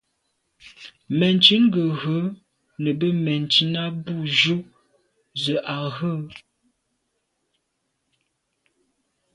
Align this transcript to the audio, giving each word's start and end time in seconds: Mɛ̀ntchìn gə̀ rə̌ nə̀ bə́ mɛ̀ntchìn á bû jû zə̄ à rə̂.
Mɛ̀ntchìn 1.17 1.63
gə̀ 1.73 1.85
rə̌ 2.01 2.19
nə̀ 2.81 2.93
bə́ 2.99 3.11
mɛ̀ntchìn 3.25 3.73
á 3.83 3.85
bû 4.03 4.13
jû 4.37 4.57
zə̄ 5.41 5.59
à 5.75 5.77
rə̂. 5.95 6.13